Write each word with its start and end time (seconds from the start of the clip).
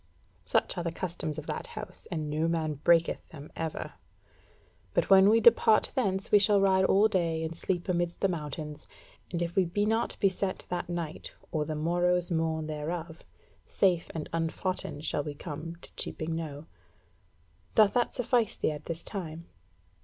Such 0.45 0.79
are 0.79 0.83
the 0.83 0.91
customs 0.91 1.37
of 1.37 1.45
that 1.45 1.67
house, 1.77 2.07
and 2.09 2.27
no 2.27 2.47
man 2.47 2.73
breaketh 2.83 3.27
them 3.29 3.51
ever. 3.55 3.93
But 4.95 5.11
when 5.11 5.29
we 5.29 5.39
depart 5.39 5.91
thence 5.93 6.31
we 6.31 6.39
shall 6.39 6.59
ride 6.59 6.85
all 6.85 7.07
day 7.07 7.43
and 7.43 7.55
sleep 7.55 7.87
amidst 7.87 8.21
the 8.21 8.27
mountains, 8.27 8.87
and 9.31 9.43
if 9.43 9.55
we 9.55 9.63
be 9.63 9.85
not 9.85 10.17
beset 10.19 10.65
that 10.69 10.89
night 10.89 11.35
or 11.51 11.65
the 11.65 11.75
morrow's 11.75 12.31
morn 12.31 12.65
thereof, 12.65 13.23
safe 13.67 14.09
and 14.15 14.27
unfoughten 14.33 15.01
shall 15.01 15.21
we 15.23 15.35
come 15.35 15.75
to 15.83 15.93
Cheaping 15.93 16.33
Knowe. 16.33 16.65
Doth 17.75 17.93
that 17.93 18.15
suffice 18.15 18.55
thee 18.55 18.71
as 18.71 18.77
at 18.77 18.85
this 18.85 19.03
time?" 19.03 19.45